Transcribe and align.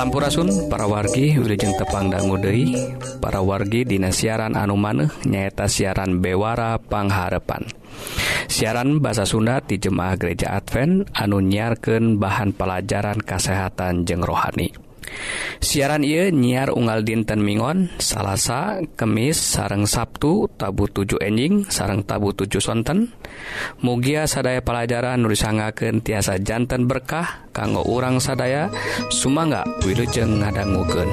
Sampurasun 0.00 0.72
para 0.72 0.88
wargi 0.88 1.36
Wilujeng 1.36 1.76
Tepang 1.76 2.08
Dangu 2.08 2.40
para 3.20 3.44
wargi 3.44 3.84
Dina 3.84 4.08
siaran 4.08 4.56
anu 4.56 4.72
maneh 4.72 5.12
nyaeta 5.28 5.68
siaran 5.68 6.24
Bewara 6.24 6.80
Pangharepan. 6.80 7.68
Siaran 8.48 9.04
bahasa 9.04 9.28
Sunda 9.28 9.60
di 9.60 9.76
Jemaah 9.76 10.16
Gereja 10.16 10.56
Advent 10.56 11.04
anu 11.12 11.44
nyiarkan 11.44 12.16
bahan 12.16 12.56
pelajaran 12.56 13.20
kesehatan 13.20 14.08
jeng 14.08 14.24
rohani. 14.24 14.89
siaran 15.60 16.02
ia 16.02 16.32
nyiar 16.32 16.72
unggal 16.72 17.04
dinten 17.04 17.44
Mingon 17.44 17.92
salahsa 18.00 18.80
kemis 18.96 19.36
sareng 19.36 19.84
Sabtu 19.84 20.48
tabu 20.56 20.88
7 20.88 21.20
enjing 21.20 21.68
sareng 21.68 22.02
tabu 22.02 22.32
7 22.32 22.60
sonten. 22.60 23.12
Mugia 23.84 24.24
sadaya 24.24 24.64
pelajaran 24.64 25.20
nulisangaken 25.22 26.00
tiasa 26.04 26.40
jantan 26.40 26.88
berkah 26.88 27.46
kanggo 27.54 27.84
urang 27.86 28.18
sadaya. 28.18 28.72
Sumangga 29.12 29.62
Wilujeng 29.84 30.40
ngadangguken 30.40 31.08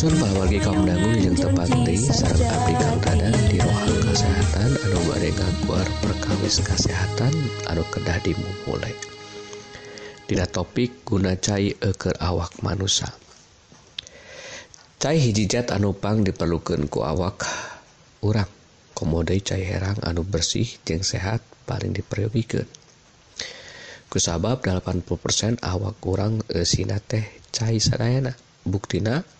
Sun 0.00 0.16
pawargi 0.16 0.56
kaum 0.64 0.88
dangu 0.88 1.12
yang 1.12 1.36
tepat 1.36 1.68
di 1.84 2.00
sarang 2.00 2.40
abdi 2.40 2.72
kang 2.72 3.20
di 3.52 3.60
rohang 3.60 4.00
kesehatan 4.00 4.72
anu 4.88 4.96
bade 5.04 5.28
ngaguar 5.28 5.84
perkawis 6.00 6.64
kesehatan 6.64 7.28
anu 7.68 7.84
kedah 7.92 8.16
dimulai. 8.24 8.96
Dina 10.24 10.48
topik 10.48 11.04
guna 11.04 11.36
cai 11.36 11.76
eker 11.76 12.16
awak 12.16 12.64
manusia. 12.64 13.12
Cai 14.96 15.20
hijijat 15.20 15.68
anupang 15.68 16.24
diperlukan 16.24 16.88
ku 16.88 17.04
awak 17.04 17.44
urang. 18.24 18.48
Komode 18.96 19.36
cai 19.44 19.68
herang 19.68 20.00
anu 20.00 20.24
bersih 20.24 20.80
jeng 20.88 21.04
sehat 21.04 21.44
paling 21.68 21.92
diperlukan. 21.92 22.64
Kusabab 24.08 24.64
80% 24.64 25.60
awak 25.60 26.00
kurang 26.00 26.40
e, 26.48 26.64
sina 26.64 26.96
teh 27.04 27.44
cai 27.52 27.76
sadayana. 27.76 28.32
Buktina 28.64 29.39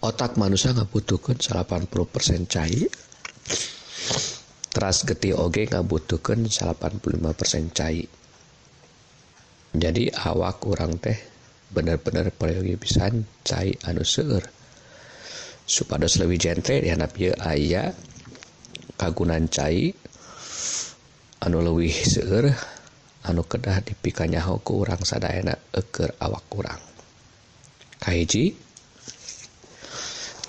otak 0.00 0.40
manusia 0.40 0.72
ngabutuhkan 0.72 1.36
80% 1.36 2.48
cai. 2.48 2.88
Teras 4.70 5.04
getih 5.04 5.36
oge 5.36 5.68
ngabutuhkan 5.68 6.48
85% 6.48 7.76
cai. 7.76 8.00
Jadi 9.70 10.04
awak 10.10 10.58
kurang 10.58 10.98
teh 10.98 11.16
bener-bener 11.70 12.34
peryogi 12.34 12.74
pisan 12.80 13.22
cai 13.44 13.76
anu 13.86 14.02
seueur. 14.02 14.42
Supados 15.68 16.18
lebih 16.18 16.40
jentre 16.40 16.82
dihandap 16.82 17.14
ya 17.14 17.32
aya 17.46 17.94
kagunan 18.98 19.46
cai 19.46 19.94
anu 21.44 21.62
leuwih 21.62 21.94
seueur 21.94 22.50
anu 23.24 23.44
kedah 23.44 23.84
dipikanyaho 23.84 24.58
hoku 24.58 24.82
urang 24.82 25.04
sadayana 25.04 25.56
eker 25.76 26.16
awak 26.24 26.44
kurang 26.48 26.80
kahiji 28.00 28.56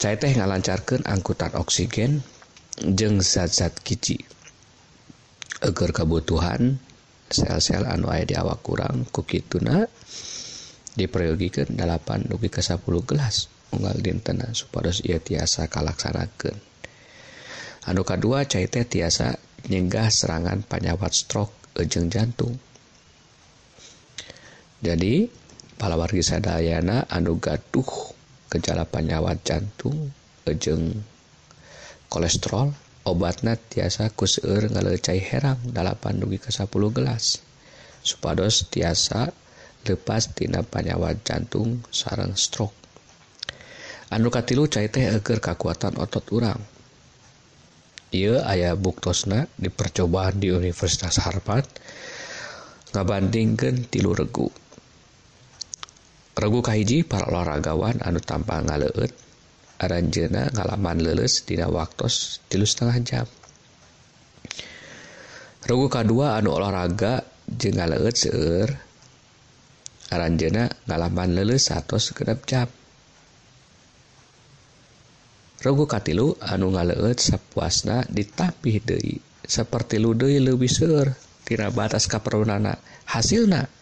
cai 0.02 0.18
teh 0.18 0.34
ngalancarkan 0.34 1.06
angkutan 1.06 1.54
oksigen 1.54 2.26
jeng 2.82 3.22
zat-zat 3.22 3.78
kici 3.86 4.18
agar 5.62 5.94
kebutuhan 5.94 6.82
sel-sel 7.30 7.86
anu 7.86 8.10
aya 8.10 8.26
di 8.26 8.34
awak 8.34 8.66
kurang 8.66 9.06
kukituna 9.14 9.86
diperyogikan 10.98 11.78
8 11.78 12.34
dugi 12.34 12.50
ke 12.50 12.66
10 12.66 12.82
gelas. 13.06 13.46
Unggal 13.72 14.04
dintena 14.04 14.52
supados 14.52 15.06
ia 15.06 15.22
tiasa 15.22 15.70
kalaksanakeun. 15.70 16.58
Anu 17.88 18.02
kedua 18.02 18.44
cai 18.50 18.68
teh 18.68 18.84
tiasa 18.84 19.38
nyegah 19.70 20.10
serangan 20.10 20.66
penyawat 20.66 21.14
stroke 21.14 21.78
ejeng 21.78 22.10
jantung. 22.10 22.58
Jadi 24.82 25.30
palawargi 25.78 26.26
sadayana 26.26 27.06
anu 27.06 27.38
gaduh 27.38 28.11
gejala 28.52 28.84
penyawat 28.84 29.48
jantung 29.48 30.12
ejeng 30.44 31.00
kolesterol 32.12 32.76
obatna 33.08 33.56
tiasa 33.56 34.12
kuseur 34.12 34.68
ngalecai 34.68 35.24
herang 35.24 35.58
8 35.72 36.20
dugi 36.22 36.38
ke 36.38 36.52
10 36.52 36.68
gelas. 36.92 37.40
Supados 38.04 38.68
tiasa 38.68 39.32
lepas 39.88 40.36
tina 40.36 40.62
penyawat 40.62 41.24
jantung 41.24 41.82
sarang 41.90 42.36
stroke. 42.36 42.76
Anu 44.12 44.28
katilu 44.28 44.68
cai 44.68 44.92
teh 44.92 45.08
eger 45.08 45.40
kekuatan 45.40 45.96
otot 45.96 46.26
urang. 46.36 46.60
Ia 48.12 48.44
aya 48.44 48.76
buktosna 48.76 49.48
di 49.56 49.72
percobaan 49.72 50.36
di 50.36 50.52
Universitas 50.52 51.16
Harvard 51.24 51.64
ngabandingkan 52.92 53.88
tilu 53.88 54.12
regu. 54.12 54.52
regu 56.38 56.64
Kahiji 56.64 57.04
para 57.04 57.28
olahragawan 57.28 58.00
anu 58.00 58.24
tampang 58.24 58.68
ngaleut 58.68 59.12
aranjena 59.82 60.48
ngalaman 60.54 61.02
leles 61.02 61.42
dina 61.44 61.68
waktos 61.68 62.40
tilu 62.48 62.64
setengah 62.64 62.98
jam. 63.02 63.28
Regu 65.66 65.88
kedua 65.90 66.38
anu 66.38 66.54
olahraga 66.56 67.26
jeung 67.50 67.78
ngaleut 67.82 68.16
seueur 68.16 68.70
aranjena 70.14 70.70
ngalaman 70.88 71.34
leles 71.34 71.68
satu 71.68 71.98
sekedap 71.98 72.46
jam. 72.46 72.70
Regu 75.62 75.86
katilu 75.86 76.38
anu 76.42 76.74
ngaleut 76.74 77.22
sapuasna 77.22 78.06
ditapih 78.10 78.82
deui 78.82 79.22
seperti 79.46 80.02
lu 80.02 80.18
deui 80.18 80.42
leuwih 80.42 80.70
seueur 80.70 81.14
tina 81.46 81.70
batas 81.70 82.08
kaperunana 82.08 82.78
hasilna. 83.10 83.81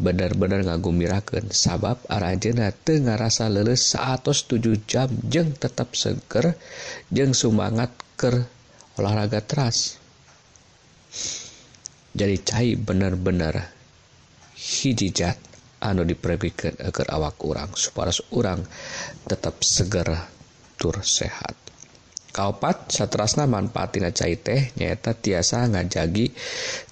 bener-bener 0.00 0.64
ngagumbirakan 0.64 1.52
sabab 1.52 2.00
Arjena 2.08 2.72
Tengar 2.72 3.20
rasa 3.20 3.52
leles 3.52 3.92
107 3.92 4.88
jam 4.88 5.12
jeng 5.28 5.52
tetap 5.52 5.92
seger 5.92 6.56
jeng 7.12 7.36
semangat 7.36 7.92
ke 8.16 8.32
olahraga 8.96 9.44
teras. 9.44 10.00
Jadi 12.16 12.36
cai 12.40 12.74
bener-bener 12.80 13.60
hijijat 14.56 15.36
anu 15.84 16.04
diperbikan 16.04 16.80
agar 16.80 17.06
awak 17.12 17.40
orang 17.44 17.70
supaya 17.76 18.12
orang 18.32 18.60
tetap 19.28 19.60
seger 19.60 20.08
tur 20.80 20.96
sehat. 21.04 21.56
Kaupat 22.30 22.94
satrasna 22.94 23.44
manfaatina 23.44 24.14
cai 24.14 24.38
teh 24.38 24.72
nyaeta 24.78 25.12
tiasa 25.18 25.66
ngajagi 25.66 26.30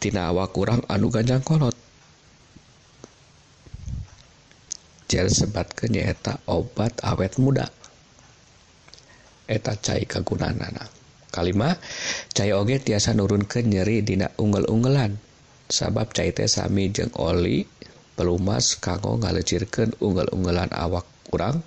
tina 0.02 0.28
awak 0.28 0.50
kurang 0.50 0.82
anu 0.90 1.08
ganjang 1.08 1.40
kolot. 1.46 1.87
sebatkan 5.08 5.90
nyaeta 5.96 6.44
obat 6.44 7.00
awet 7.00 7.40
muda. 7.40 7.66
Eta 9.48 9.80
cair 9.80 10.04
kagunan 10.04 10.60
anak 10.60 10.92
cai 11.32 11.52
cair 12.36 12.56
oge 12.56 12.76
tiasa 12.80 13.12
nurun 13.16 13.44
ke 13.44 13.64
nyeri 13.64 14.00
dina 14.04 14.28
unggel-unggelan 14.36 15.16
sabab 15.68 16.12
cair 16.12 16.32
teh 16.32 16.48
sami 16.48 16.88
jeung 16.92 17.12
oli 17.16 17.64
pelumas 18.16 18.76
kanggo 18.80 19.16
ngalecirkan 19.20 19.96
unggel-unggelan 20.00 20.72
awak 20.72 21.04
kurang 21.28 21.64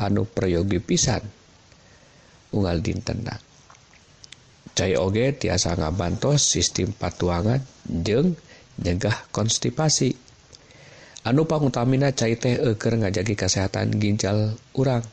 anu 0.00 0.24
peryogi 0.28 0.80
pisan. 0.80 1.24
Unggal 2.48 2.80
dintenna 2.80 3.36
cai 4.72 4.94
cair 4.94 5.02
oge 5.02 5.34
tiasa 5.34 5.74
ngabantos 5.74 6.38
sistem 6.38 6.94
patuangan 6.94 7.60
jeng 7.84 8.38
nyegah 8.78 9.26
konstipasi. 9.34 10.27
anu 11.28 11.44
pangutamina 11.44 12.16
cair 12.16 12.40
teh 12.40 12.56
eker 12.56 12.96
ngajagi 13.04 13.36
kesehatan 13.36 14.00
ginjal 14.00 14.56
urang. 14.72 15.04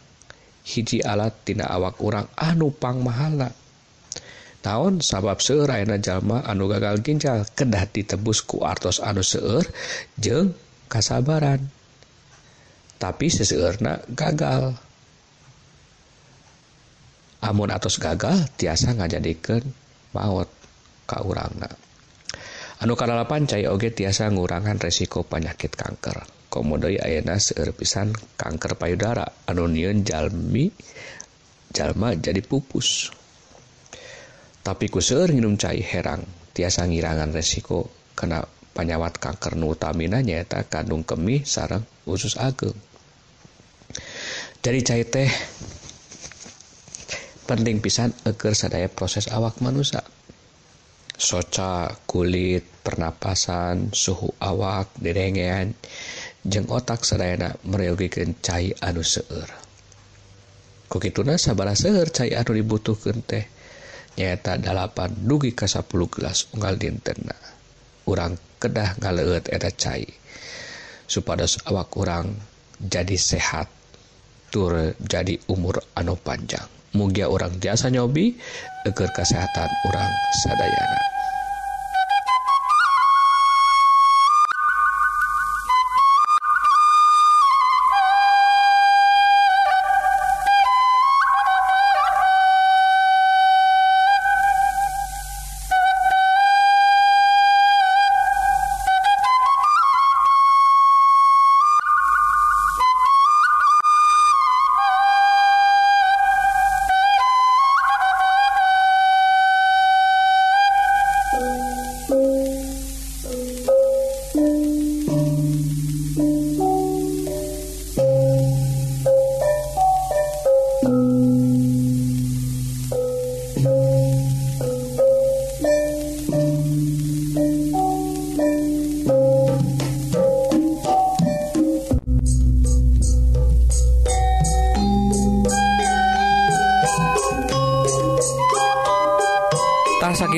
Hiji 0.66 1.04
alat 1.04 1.46
tina 1.46 1.68
awak 1.68 2.00
urang 2.00 2.26
anupang 2.40 3.04
mahala. 3.04 3.52
Tahun 4.66 4.98
sabab 4.98 5.44
seueur 5.44 5.70
ayeuna 5.70 6.02
jalma 6.02 6.42
anu 6.42 6.66
gagal 6.66 7.06
ginjal 7.06 7.46
kedah 7.54 7.86
ditebus 7.86 8.42
ku 8.42 8.66
artos 8.66 8.98
anu 8.98 9.22
seueur 9.22 9.68
jeung 10.18 10.56
kasabaran. 10.90 11.62
Tapi 12.98 13.28
seseueurna 13.30 14.02
gagal. 14.10 14.74
Amun 17.46 17.70
atos 17.70 18.02
gagal 18.02 18.50
tiasa 18.58 18.98
ngajadikeun 18.98 19.62
maut 20.18 20.50
ka 21.06 21.22
urangna. 21.22 21.85
anu 22.84 22.94
kalala 23.00 23.24
cai 23.28 23.68
oge 23.72 23.96
tiasa 23.96 24.28
ngurangan 24.32 24.76
resiko 24.82 25.24
penyakit 25.24 25.76
kanker. 25.76 26.28
Komodoi 26.52 27.00
ayeuna 27.00 27.36
seueur 27.36 27.76
pisan 27.76 28.16
kanker 28.40 28.80
payudara 28.80 29.28
anu 29.48 29.68
nieun 29.68 30.04
jalmi 30.08 30.72
jalma 31.72 32.16
jadi 32.16 32.40
pupus. 32.44 33.12
Tapi 34.64 34.88
ku 34.88 35.04
seueur 35.04 35.32
nginum 35.32 35.60
cai 35.60 35.84
herang 35.84 36.24
tiasa 36.56 36.88
ngirangan 36.88 37.36
resiko 37.36 37.92
kena 38.16 38.44
penyawat 38.76 39.20
kanker 39.20 39.56
nu 39.56 39.72
utamina 39.76 40.20
nyaeta 40.24 40.68
kandung 40.68 41.04
kemih 41.08 41.44
sareng 41.44 41.84
usus 42.08 42.36
ageng. 42.40 42.76
Jadi 44.64 44.80
cai 44.84 45.04
teh 45.08 45.32
penting 47.46 47.78
pisan 47.80 48.10
eger 48.26 48.58
sadaya 48.58 48.90
proses 48.90 49.30
awak 49.30 49.62
manusia 49.62 50.02
soca 51.16 51.92
kulit 52.06 52.64
pernapasan 52.84 53.90
suhu 53.96 54.36
awak 54.40 54.92
direngean 55.00 55.74
jeung 56.46 56.70
otak 56.70 57.02
serena 57.02 57.56
merugikan 57.66 58.36
cair 58.44 58.78
anu 58.84 59.02
seueur. 59.02 59.50
Kokituna 60.86 61.40
sabara 61.42 61.74
seueur 61.74 62.14
cair 62.14 62.38
anu 62.38 62.54
dibutuhkan 62.54 63.24
teh 63.26 63.46
nyata 64.16 64.62
dalapan 64.62 65.12
dugi 65.12 65.52
ka 65.52 65.68
10 65.68 65.90
gelas 66.14 66.48
unggal 66.56 66.80
dintenna 66.80 67.36
urang 68.06 68.38
kedah 68.62 68.96
ngaleut 69.02 69.50
eta 69.50 69.74
cai 69.74 70.06
supados 71.10 71.60
awak 71.68 71.92
urang 71.98 72.32
jadi 72.80 73.18
sehat 73.18 73.68
tur 74.54 74.96
jadi 75.02 75.36
umur 75.52 75.82
anu 75.98 76.16
panjang. 76.16 76.66
Mugia 76.96 77.28
orang 77.28 77.60
jasa 77.60 77.92
nyobi 77.92 78.40
eger 78.88 79.10
kesehatan 79.12 79.68
orang 79.84 80.12
sadayana. 80.32 81.05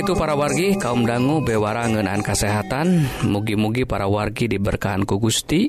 itu 0.07 0.15
para 0.15 0.39
wargi 0.39 0.79
kaum 0.79 1.03
dangu 1.03 1.43
bewara 1.43 1.83
ngenaan 1.83 2.23
kesehatan 2.23 3.11
mugi-mugi 3.27 3.83
para 3.83 4.07
wargi 4.07 4.47
diberkahan 4.47 5.03
ku 5.03 5.19
Gusti 5.19 5.67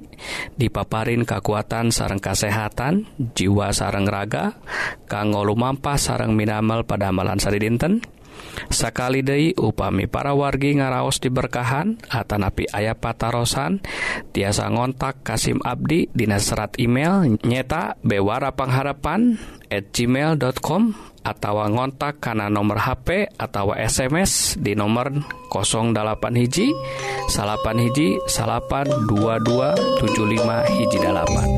dipaparin 0.54 1.26
kekuatan 1.26 1.90
sarang 1.90 2.22
kesehatan 2.22 3.02
jiwa 3.34 3.74
sarang 3.74 4.06
raga 4.06 4.54
kanggo 5.10 5.42
lumampah 5.42 5.98
sarang 5.98 6.38
minamal 6.38 6.86
pada 6.86 7.10
amalan 7.10 7.42
sari 7.42 7.58
dinten 7.58 7.98
Sakali 8.68 9.24
Dei 9.24 9.56
upami 9.56 10.06
para 10.06 10.36
wargi 10.36 10.76
ngaraos 10.76 11.18
diberkahan 11.18 11.98
Atanapi 12.08 12.68
ayah 12.72 12.94
patarosan 12.94 13.80
tiasa 14.32 14.68
ngontak 14.68 15.24
Kasim 15.24 15.58
Abdi 15.64 16.12
Dina 16.12 16.38
serat 16.38 16.76
email 16.76 17.38
nyeta 17.42 17.96
Bewara 18.04 18.52
Pangharapan 18.52 19.40
at 19.68 19.92
gmail.com 19.92 20.82
atau 21.28 21.60
ngontak 21.68 22.24
karena 22.24 22.48
nomor 22.48 22.80
HP 22.80 23.28
atau 23.36 23.76
SMS 23.76 24.56
di 24.56 24.72
nomor 24.72 25.12
08 25.52 26.40
hiji 26.40 26.72
salapan 27.28 27.76
hiji 27.84 28.16
salapan 28.24 28.88
2275 29.08 30.72
hiji 30.72 30.98
dalapan. 31.04 31.48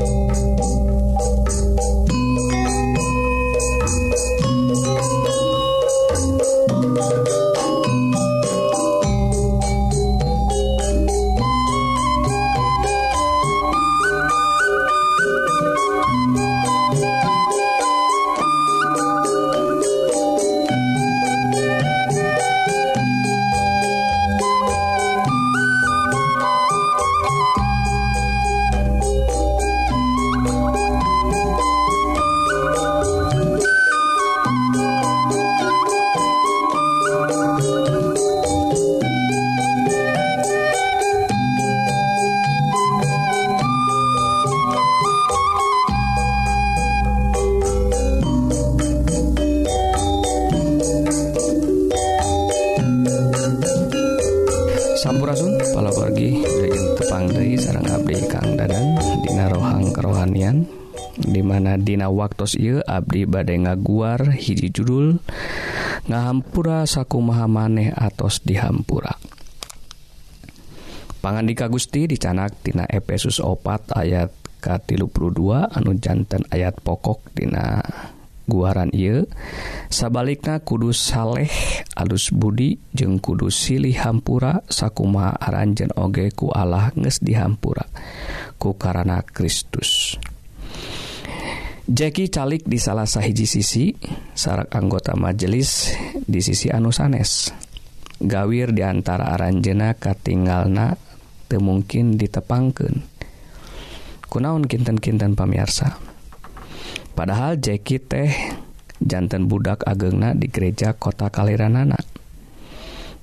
waktu 62.11 62.45
ieu 62.59 62.77
Abdi 62.83 63.23
badai 63.25 63.63
ngaguar 63.63 64.35
hiji 64.35 64.69
judul 64.69 65.17
ngahampura 66.05 66.83
saku 66.85 67.23
maha 67.23 67.47
maneh 67.47 67.91
atos 67.95 68.43
dihampura. 68.43 69.15
Pangandika 71.21 71.69
Gusti 71.69 72.09
dicanaktina 72.09 72.89
Efesus 72.89 73.37
opat 73.37 73.93
ayat 73.93 74.33
K32 74.57 75.69
anu 75.69 75.93
jantan 76.01 76.41
ayat 76.49 76.81
pokok 76.81 77.29
Dina 77.37 77.81
guaran 78.49 78.89
I 78.89 79.29
sabaliknya 79.87 80.59
Kudus 80.65 80.97
Saleh 80.97 81.49
alus 81.93 82.33
Budi 82.33 82.81
jeung 82.91 83.21
Kudus 83.21 83.53
silih 83.53 83.95
Hampura 84.01 84.65
Sakuma 84.65 85.37
Aranjen 85.37 85.93
Oge 85.93 86.33
ku 86.33 86.49
Allah 86.49 86.89
nges 86.97 87.21
dihampura 87.21 87.85
ku 88.57 88.73
karena 88.73 89.21
Kristus. 89.21 90.17
Jackie 91.91 92.31
calik 92.31 92.63
di 92.63 92.79
salah 92.79 93.03
sahiji 93.03 93.43
sisi 93.43 93.91
sarak 94.31 94.71
anggota 94.79 95.11
majelis 95.11 95.91
di 96.23 96.39
sisi 96.39 96.71
anu 96.71 96.87
sanes. 96.87 97.51
Gawir 98.15 98.71
diantara 98.71 99.35
Aranjena 99.35 99.91
katinggalna 99.99 100.95
temungkin 101.51 102.15
ditepangken 102.15 103.03
kunaun 104.31 104.71
kinten-kinten 104.71 105.35
pamiarsa? 105.35 105.99
Padahal 107.11 107.59
Jackie 107.59 107.99
teh 107.99 108.31
jantan 109.03 109.51
budak 109.51 109.83
agengna 109.83 110.31
di 110.31 110.47
gereja 110.47 110.95
kota 110.95 111.27
Kaliranana. 111.27 111.99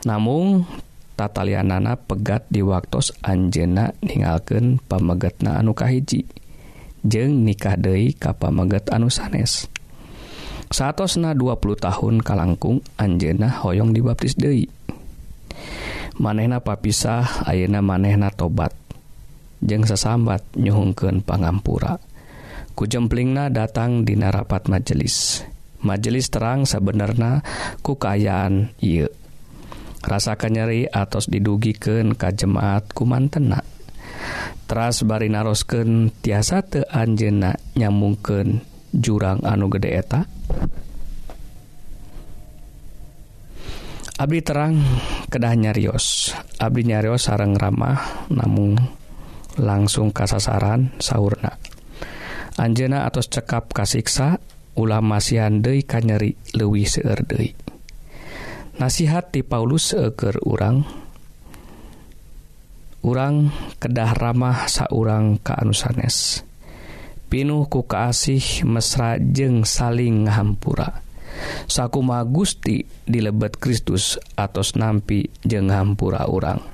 Namun 0.04 0.68
tatalianana 1.16 1.96
pegat 1.96 2.44
di 2.52 2.60
waktu 2.60 3.00
Anjena 3.25 3.96
ningalken 4.04 4.76
pamegetna 4.84 5.56
anu 5.56 5.72
kahiji. 5.72 6.28
jeng 7.05 7.47
nikah 7.47 7.78
Dei 7.78 8.14
kapamaget 8.14 8.90
anu 8.90 9.12
sanes. 9.12 9.71
Satosna 10.69 11.33
20 11.33 11.81
tahun 11.81 12.21
kalangkung 12.21 12.85
Anjena 13.00 13.49
Hoong 13.49 13.97
dibaptis 13.97 14.37
Dei 14.37 14.69
manehna 16.19 16.59
papisah 16.61 17.47
Ayeuna 17.47 17.81
manehna 17.81 18.28
tobat. 18.35 18.75
Jeng 19.59 19.87
sesambat 19.87 20.43
nyhungken 20.55 21.23
pangampura. 21.23 21.99
Kujemplingna 22.78 23.50
datang 23.50 24.07
di 24.07 24.14
narapat 24.14 24.71
majelis. 24.71 25.43
Majelis 25.83 26.31
terang 26.31 26.62
sebenarnya 26.62 27.43
kukayaan 27.83 28.75
I 28.83 29.07
rasa 29.99 30.38
nyeri 30.38 30.87
atos 30.87 31.26
didugiken 31.26 32.14
ka 32.14 32.31
jemaat 32.31 32.95
kumantenak 32.95 33.77
teras 34.68 35.04
bari 35.04 35.28
narosken 35.32 36.12
tiasa 36.22 36.62
te 36.64 36.84
Anjena 36.88 37.56
nyamungken 37.76 38.60
jurang 38.92 39.42
anu 39.44 39.68
gede 39.72 39.90
eta? 39.94 40.20
Abdi 44.18 44.40
terang 44.42 44.82
kedah 45.30 45.54
nyarios. 45.54 46.34
Abdi 46.58 46.82
nyarios 46.90 47.30
sarang 47.30 47.54
ramah 47.54 48.26
namun 48.34 48.98
langsung 49.58 50.14
kasasaran 50.14 50.94
sauna 51.02 51.58
Anjena 52.58 53.06
atau 53.06 53.22
cekap 53.22 53.75
kasiksa 53.75 54.38
ulama 54.78 55.18
sihandei 55.18 55.82
kanyeri 55.82 56.34
Lewi 56.54 56.87
seerdei 56.87 57.54
nasihat 58.78 59.34
di 59.34 59.42
Paulus 59.42 59.90
seger 59.94 60.38
urang 60.46 60.87
urang 63.02 63.52
kedah 63.78 64.14
ramah 64.17 64.67
saurang 64.67 65.38
kaanusanes. 65.43 66.43
Pinuh 67.28 67.69
ku 67.69 67.85
kaasih 67.85 68.64
mesra 68.64 69.21
jeng 69.21 69.69
saling 69.69 70.33
hampura 70.33 71.05
sakuma 71.69 72.25
Gusti 72.25 72.83
dilebet 73.05 73.61
Kristus 73.61 74.17
atos 74.35 74.75
nampi 74.75 75.28
jeng 75.45 75.69
hampura 75.69 76.26
urang. 76.26 76.64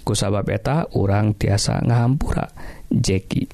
Kusabab 0.00 0.48
eta 0.48 0.88
urang 0.96 1.36
tiasa 1.36 1.84
ngahampura 1.84 2.48
Jackie 2.88 3.52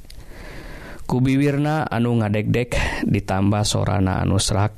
kubiwirna 1.07 1.87
anu 1.91 2.19
ngadek-dek 2.23 3.03
ditambah 3.07 3.63
sorana 3.67 4.23
anusrak 4.23 4.75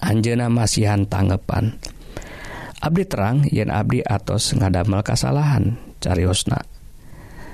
Anjena 0.00 0.48
masihan 0.48 1.04
tanggepan 1.04 1.76
Abdi 2.80 3.04
terang 3.04 3.44
yen 3.52 3.68
Abdi 3.68 4.00
atos 4.00 4.56
ngadamel 4.56 5.04
kasalahan. 5.04 5.89
cariosna. 6.00 6.64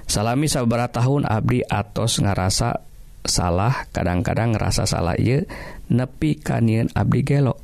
Salami 0.06 0.46
sabara 0.46 0.86
tahun 0.86 1.26
Abdi 1.26 1.66
atos 1.66 2.22
ngarasa 2.22 2.78
salah 3.26 3.90
kadang-kadang 3.90 4.54
ngerasa 4.54 4.86
salah 4.86 5.18
ye 5.18 5.50
nepi 5.90 6.38
kanian 6.38 6.86
Abdi 6.94 7.26
gelok 7.26 7.58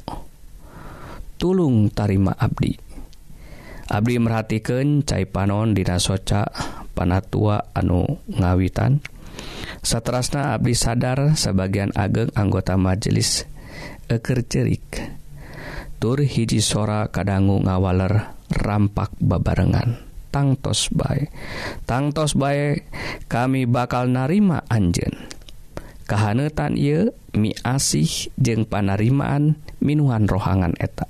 tulung 1.39 1.91
tarima 1.95 2.35
Abdi. 2.35 2.75
Abdi 3.87 4.15
merhatikan 4.19 5.07
cai 5.07 5.27
panon 5.27 5.75
dina 5.75 6.03
soca 6.03 6.51
panatua 6.95 7.73
anu 7.75 8.19
ngawitan. 8.27 8.99
Seterusnya 9.83 10.55
Abdi 10.55 10.75
sadar 10.75 11.35
sebagian 11.35 11.91
ageng 11.99 12.31
anggota 12.39 12.79
majelis 12.79 13.47
eker 14.07 14.47
cerik 14.47 15.03
tur 15.99 16.23
hiji 16.23 16.59
sora 16.59 17.11
kadanggu 17.11 17.63
ngawaler 17.63 18.35
rampak 18.51 19.15
babarengan. 19.19 20.12
tangtos 20.33 20.89
baik 20.89 21.29
tangtos 21.85 22.33
baik 22.33 22.89
kami 23.29 23.69
bakal 23.69 24.09
narima 24.09 24.65
Anjen 24.73 25.29
kahanetan 26.13 26.75
ye 26.75 27.13
mi 27.33 27.57
asih 27.65 28.29
jeng 28.37 28.69
panarimaan 28.69 29.57
minuhan 29.81 30.29
rohangan 30.29 30.77
eta. 30.77 31.09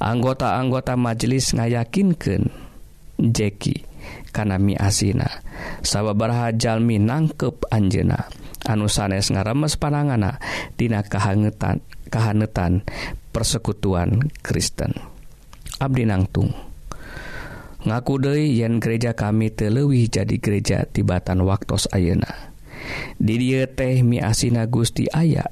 Anggota-anggota 0.00 0.96
majelis 0.96 1.52
ngayakinkan 1.52 2.48
Jackie 3.20 3.84
karena 4.32 4.56
mi 4.56 4.78
asina 4.78 5.28
sababarhajalmi 5.82 7.00
nangkep 7.00 7.68
Anjena 7.68 8.28
anu 8.64 8.88
sanes 8.88 9.28
ngaremes 9.28 9.76
panangana 9.76 10.40
dina 10.78 11.04
kahangetan 11.04 11.84
kahanetan 12.08 12.86
persekutuan 13.34 14.30
Kristen. 14.40 14.94
Abdi 15.82 16.06
nangtung. 16.06 16.73
ngaku 17.84 18.14
Dei 18.16 18.56
yen 18.56 18.80
gereja 18.80 19.12
kami 19.12 19.52
telewih 19.52 20.08
jadi 20.08 20.40
gereja 20.40 20.88
tibatan 20.88 21.44
waktu 21.44 21.76
Ayeuna. 21.92 22.52
Didier 23.16 23.68
teh 23.70 24.04
miasina 24.04 24.68
Gusti 24.68 25.08
aya 25.08 25.48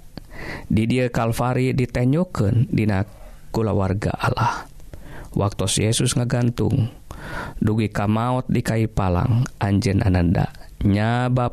Didier 0.68 1.08
Kalvari 1.08 1.72
ditenyoken 1.72 2.68
Dina 2.72 3.04
kulawarga 3.52 4.12
Allah. 4.16 4.68
Waktu 5.32 5.64
Yesus 5.88 6.12
ngagantung 6.12 6.92
dugi 7.62 7.88
kamaut 7.88 8.48
dikai 8.48 8.88
palang 8.88 9.48
Anjen 9.60 10.04
Ananda. 10.04 10.52
Nya 10.82 11.30
ba 11.30 11.46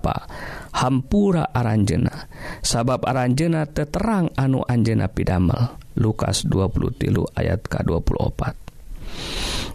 hampura 0.74 1.54
Aranjena 1.54 2.28
sabab 2.66 3.06
Aranjena 3.06 3.70
teterang 3.70 4.34
anu 4.36 4.66
Anjena 4.66 5.06
pidamel. 5.06 5.78
Lukas 6.00 6.48
20 6.48 6.96
tilu 6.96 7.28
ayat 7.36 7.68
K24 7.68 8.69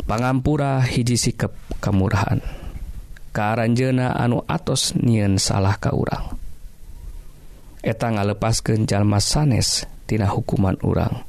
pangampura 0.03 0.83
hiji 0.83 1.15
sikap 1.15 1.55
kemurahan 1.79 2.43
karanjena 3.31 4.15
anu 4.19 4.43
atos 4.51 4.99
nien 4.99 5.39
salah 5.39 5.79
ka 5.79 5.95
urang 5.95 6.35
eta 7.85 8.09
ngalepaskan 8.09 8.89
jalma 8.89 9.21
sanes 9.21 9.85
tina 10.09 10.25
hukuman 10.33 10.81
urang. 10.81 11.29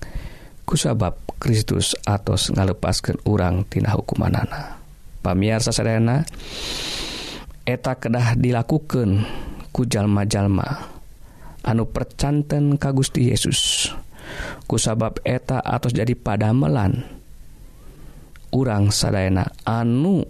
Kusabab 0.66 1.20
Kristus 1.38 1.94
atos 2.08 2.50
ngalepaskan 2.50 3.22
urang 3.28 3.68
tina 3.70 3.94
hukumanana. 3.94 4.82
Pamiarsa 5.22 5.70
sadayana 5.76 6.26
eta 7.68 8.00
kedah 8.00 8.40
dilakukan 8.40 9.28
ku 9.70 9.86
jalma-jalma 9.86 10.90
anu 11.62 11.84
percanten 11.92 12.80
ka 12.82 12.96
Gusti 12.96 13.30
Yesus. 13.30 13.92
Kusabab 14.66 15.22
eta 15.22 15.62
atos 15.62 15.94
jadi 15.94 16.18
padamelan 16.18 17.15
urang 18.56 18.88
sadayana 18.88 19.52
anu 19.68 20.24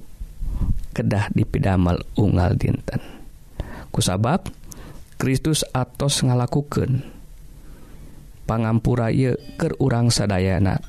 kedah 0.98 1.30
dipidamel 1.30 2.02
unggal 2.18 2.58
dinten. 2.58 2.98
Kusabab 3.94 4.50
Kristus 5.22 5.62
atos 5.72 6.26
ngalakukan 6.26 7.06
pangampura 8.50 9.14
ye 9.14 9.38
ke 9.62 9.78
urang 9.78 10.10
sadayana. 10.10 10.82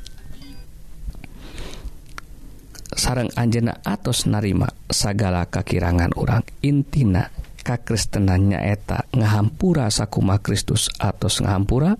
Sarang 2.97 3.29
Anjena 3.37 3.77
atos 3.85 4.25
narima 4.25 4.73
sagala 4.89 5.45
kakirangan 5.45 6.17
orang 6.17 6.41
intina. 6.65 7.29
kakristenannya 7.67 8.63
eta 8.63 9.11
ngahampura 9.11 9.91
sakuma 9.91 10.39
Kristus 10.39 10.87
atos 11.03 11.43
ngahampura 11.43 11.99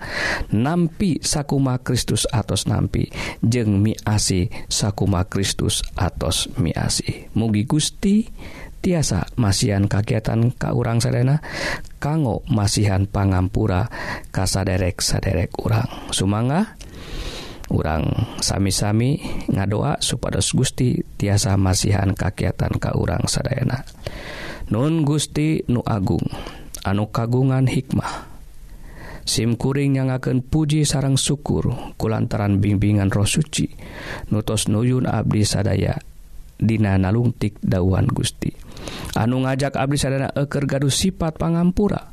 nampi 0.55 1.19
sakuma 1.19 1.83
Kristus 1.83 2.31
atos 2.31 2.71
nampi 2.71 3.11
jeng 3.43 3.83
miasi 3.83 4.47
sakuma 4.71 5.27
Kristus 5.27 5.83
atos 5.99 6.47
miasi 6.55 7.27
mugi 7.35 7.67
Gusti 7.67 8.31
tiasa 8.79 9.27
masihan 9.35 9.91
kagiatan 9.91 10.55
ka 10.55 10.71
urang 10.71 11.03
Serena 11.03 11.43
kanggo 11.99 12.47
masihan 12.47 13.11
pangampura 13.11 13.91
kasaderek 14.31 15.03
saderek 15.03 15.59
urang. 15.59 15.91
Sumanga 16.15 16.79
urang 17.67 18.07
sami-sami 18.39 19.19
ngadoa 19.51 19.99
supados 19.99 20.55
Gusti 20.55 21.03
tiasa 21.19 21.59
masihan 21.59 22.15
kakiatan 22.15 22.79
ka 22.79 22.95
urang 22.95 23.27
Sadayana 23.27 23.83
Nun 24.67 25.07
Gusti 25.07 25.63
Nu 25.71 25.79
Agung 25.87 26.27
anu 26.83 27.07
kagungan 27.15 27.71
hikmah. 27.71 28.27
SIMkuring 29.23 29.95
yang 29.95 30.11
akan 30.11 30.43
puji 30.43 30.83
sarang 30.83 31.15
syukur 31.15 31.95
kulantaran 31.95 32.59
bimbingan 32.59 33.15
roh 33.15 33.27
suci 33.27 33.71
nutos 34.35 34.67
nuyun 34.67 35.07
Abdi 35.07 35.47
sadaya 35.47 35.95
Dina 36.59 36.99
nalungtik 36.99 37.63
dawan 37.63 38.11
Gusti. 38.11 38.51
Anu 39.15 39.47
ngajak 39.47 39.79
Abdi 39.79 40.03
sadana 40.03 40.35
eker 40.35 40.67
gaduh 40.67 40.91
sifat 40.91 41.39
pangampura 41.39 42.11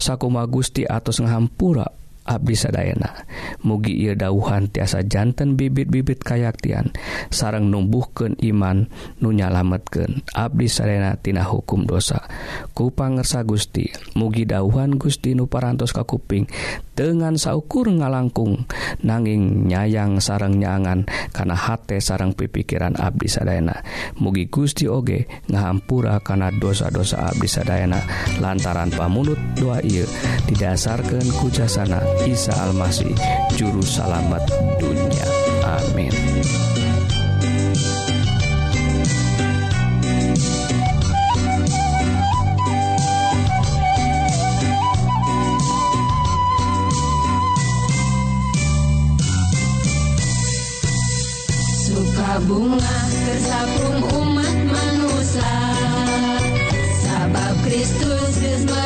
sakuma 0.00 0.48
Gusti 0.48 0.88
atas 0.88 1.20
ngahampura 1.20 1.99
Abdi 2.30 2.54
Sadayana 2.54 3.26
mugi 3.66 4.06
ia 4.06 4.14
dauhan 4.14 4.70
tiasa 4.70 5.02
jantan 5.02 5.58
bibit-bibit 5.58 6.22
kayaktian. 6.22 6.94
Sarang 7.34 7.66
numbuhken 7.74 8.38
iman 8.38 8.86
nunyalametken 9.18 10.22
Abdi 10.30 10.70
Sarenatina 10.70 11.42
hukum 11.42 11.84
dosa. 11.90 12.22
Kupangersa 12.70 13.42
Gusti 13.42 13.90
mugi 14.14 14.46
dauhan 14.46 14.94
Gusti 14.94 15.34
Nuparantos 15.34 15.90
Kakuping. 15.90 16.46
Dengan 17.00 17.40
saukur 17.40 17.88
ngalangkung 17.88 18.68
nanging 19.00 19.64
nyayang 19.64 20.20
sarang 20.20 20.60
nyangan 20.60 21.08
karena 21.32 21.56
hate 21.56 21.96
sarang 21.96 22.36
pipikiran 22.36 22.92
Abdi 23.00 23.24
Sadayana 23.24 23.80
mugi 24.20 24.52
Gusti 24.52 24.84
Oge 24.84 25.24
ngahampura 25.48 26.20
karena 26.20 26.52
dosa-dosa 26.52 27.32
Abdi 27.32 27.48
Sadayana 27.48 28.04
lantaran 28.44 28.92
pamunut 28.92 29.40
doa 29.56 29.80
ia 29.80 30.04
didasarkan 30.44 31.24
kujasana. 31.40 32.04
Isa 32.28 32.52
Almasih 32.52 33.16
Juru 33.56 33.80
Salamet 33.80 34.44
dunia. 34.76 35.24
Amin. 35.64 36.12
Suka 51.80 52.30
bunga 52.44 52.96
tersapung 53.08 54.00
umat 54.20 54.56
manusia. 54.68 55.56
Sabab 57.00 57.56
Kristus 57.64 58.32
geus 58.44 58.79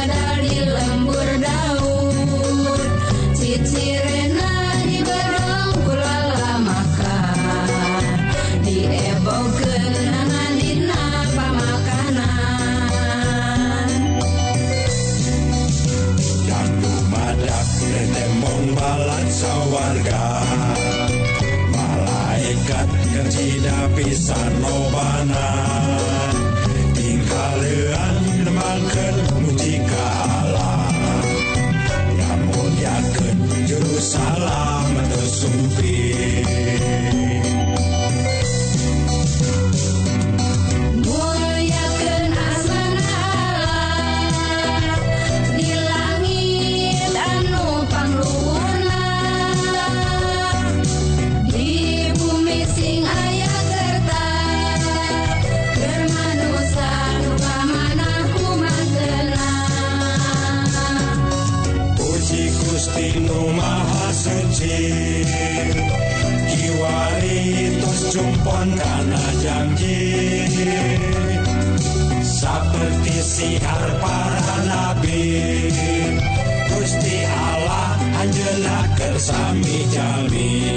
Kancida 23.24 23.88
pisan 23.96 24.52
lobana 24.60 25.83
telepon 68.44 68.68
karena 68.76 69.24
janji. 69.40 70.00
Seperti 72.20 73.16
siar 73.24 73.84
para 74.04 74.56
nabi. 74.68 75.72
Gusti 76.68 77.24
Allah 77.24 77.96
anjena 78.20 78.78
kersami 79.00 79.88
jami 79.88 80.73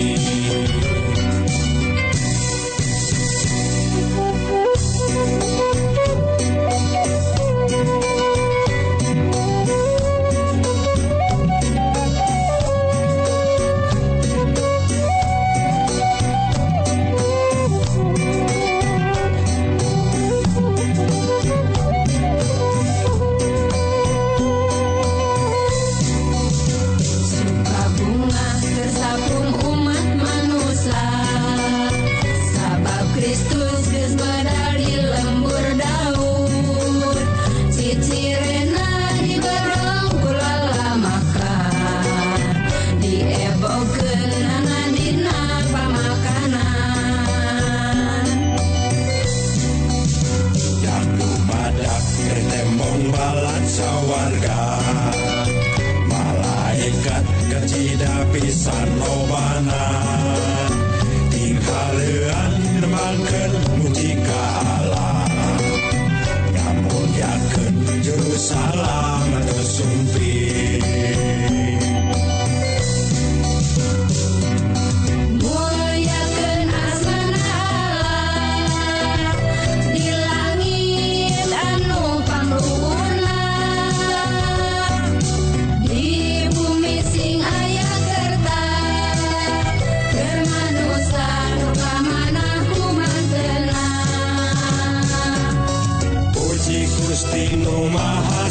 pembalan 52.88 53.64
sawwarga 53.68 54.64
malaikat 56.08 57.26
kecil 57.52 58.04
pisan 58.32 58.90
lobana. 58.96 59.84
Tingkalan 61.28 62.54
makan 62.88 63.52
mujika 63.84 64.44
Allah 64.64 65.28
namun 66.56 67.08
yakin 67.12 67.76
juru 68.00 68.36
salam 68.40 69.28
tersusun 69.44 69.97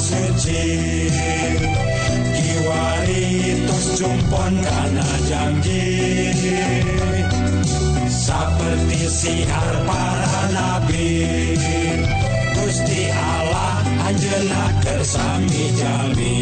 suci 0.06 0.62
Kiwari 2.36 3.26
tos 3.66 3.86
jumpon 3.98 4.54
karena 4.62 5.08
janji. 5.26 6.30
Seperti 8.06 9.00
siar 9.10 9.70
para 9.86 10.42
nabi 10.54 11.54
Gusti 12.54 13.10
Allah 13.10 13.82
anjena 14.06 14.64
kersami 14.82 15.74
jami. 15.74 16.38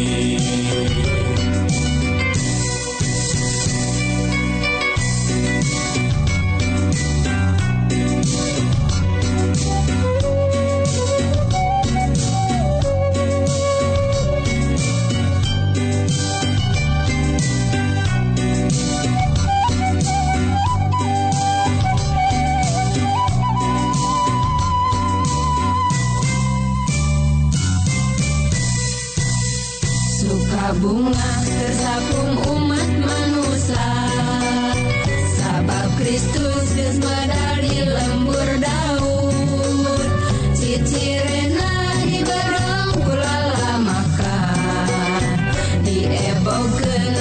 good. 46.81 47.14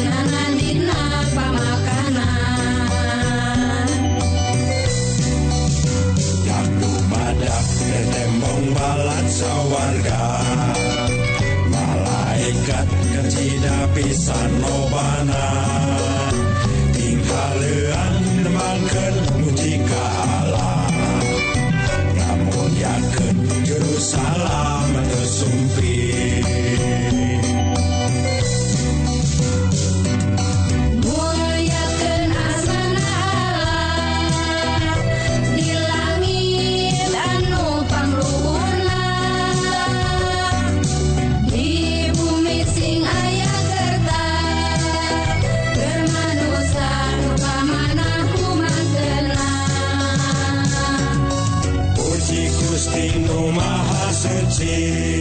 Suci. 54.25 55.21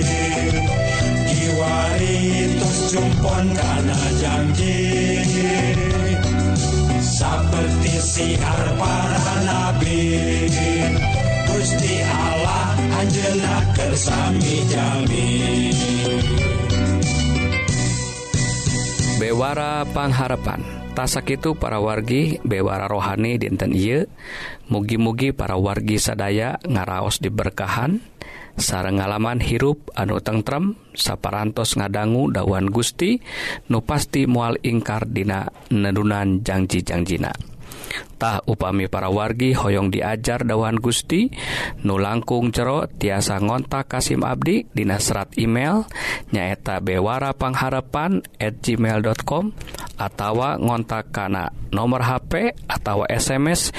Kiwari 1.28 2.56
tos 2.56 2.96
jumpon 2.96 3.52
kana 3.52 4.00
janji. 4.16 4.80
Seperti 7.04 7.94
siar 8.00 8.64
para 8.80 9.36
nabi. 9.44 10.00
Gusti 11.52 12.00
Allah 12.00 12.80
anjeunna 13.04 13.56
kersami 13.76 14.56
jami. 14.72 15.28
Bewara 19.20 19.84
Pangharapan. 19.92 20.64
Tasak 20.94 21.34
itu 21.34 21.58
para 21.58 21.82
wargi 21.82 22.40
bewara 22.46 22.88
rohani 22.88 23.36
dinten 23.36 23.74
ieu. 23.76 24.08
Mugi-mugi 24.72 25.36
para 25.36 25.60
wargi 25.60 26.00
sadaya 26.00 26.62
ngaraos 26.64 27.18
diberkahan 27.20 28.13
sarang 28.58 29.02
ngalaman 29.02 29.42
hirup 29.42 29.90
anu 29.98 30.22
tentrem 30.22 30.78
saparantos 30.94 31.78
ngadanggu 31.78 32.34
dawan 32.34 32.70
Gusti 32.70 33.18
nu 33.70 33.82
pasti 33.82 34.30
mual 34.30 34.62
ingkar 34.62 35.10
dina 35.10 35.50
neddunan 35.74 36.46
janji-jangjina 36.46 37.53
Tah 38.18 38.40
upami 38.48 38.88
para 38.88 39.12
wargi 39.12 39.52
hoyong 39.52 39.92
diajar 39.92 40.48
dawan 40.48 40.80
Gusti. 40.80 41.28
Nu 41.84 42.00
langkung 42.00 42.56
jero 42.56 42.88
tiasa 42.88 43.42
ngontak 43.42 43.92
Kasim 43.92 44.24
Abdi 44.24 44.70
Dina 44.72 45.02
serat 45.02 45.36
email 45.36 45.84
nyaeta 46.32 46.80
Bewara 46.80 47.36
Pangharapan 47.36 48.24
at 48.40 48.64
gmail.com 48.64 49.52
atawa 50.00 50.56
ngontak 50.58 51.12
kana 51.12 51.52
nomor 51.74 52.06
HP 52.06 52.56
atau 52.70 53.04
SMS 53.10 53.76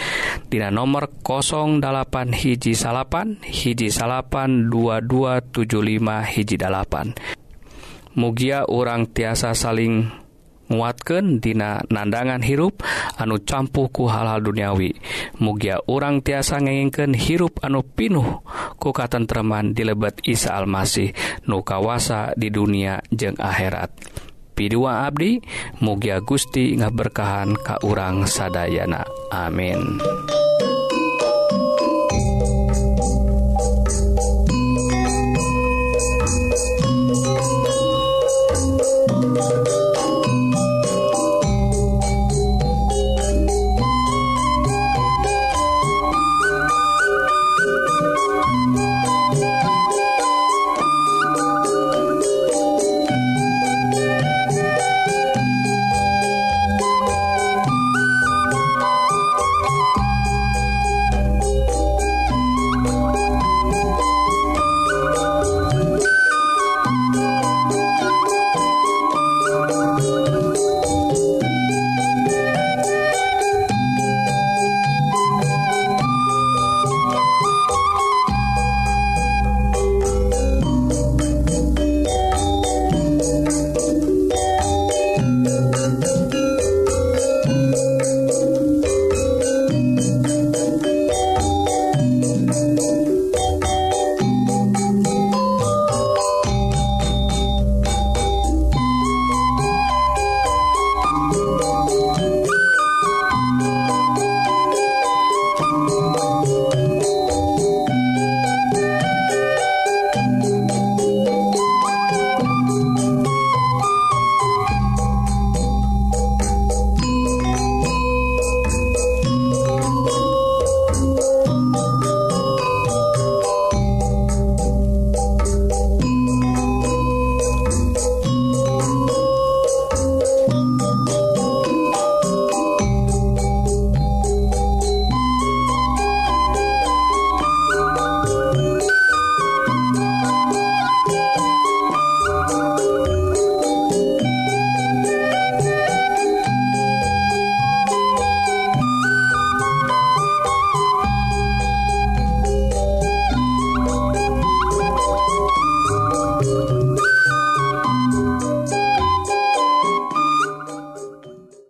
Dina 0.51 0.69
nomor 0.69 1.09
08 1.25 1.81
hiji 2.37 2.77
salapan 2.77 3.41
hiji 3.43 3.89
salapan 3.89 4.69
2275 4.69 6.35
hiji 6.37 6.57
dalapan. 6.61 7.17
Mugia 8.15 8.63
orang 8.71 9.11
tiasa 9.11 9.59
saling 9.59 10.24
nguatken 10.69 11.41
dina 11.41 11.81
nandangan 11.89 12.41
hirup 12.41 12.81
anu 13.17 13.41
campuhku 13.43 14.09
hal-hal 14.09 14.41
duniawi. 14.41 14.97
Mugia 15.41 15.81
urang 15.89 16.21
tiasa 16.21 16.61
ngengken 16.61 17.17
hirup 17.17 17.61
anu 17.65 17.83
pinuh 17.85 18.45
ku 18.77 18.93
di 19.73 19.83
lebet 19.83 20.21
Isa 20.25 20.57
Almasih 20.57 21.15
nu 21.49 21.65
kawasa 21.65 22.37
di 22.37 22.53
dunia 22.53 23.01
jeung 23.09 23.37
akhirat. 23.41 23.91
Pidua 24.55 25.11
Abdi 25.11 25.43
mugia 25.83 26.23
Gusti 26.23 26.79
ngaberkahan 26.79 27.59
ka 27.59 27.83
urang 27.83 28.23
sadayana. 28.23 29.03
Amin. 29.35 29.99